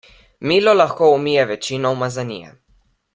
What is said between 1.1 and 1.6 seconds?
umije